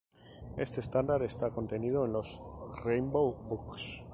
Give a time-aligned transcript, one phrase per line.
[0.57, 2.41] Este estándar está contenido en los
[2.83, 4.03] Rainbow Books.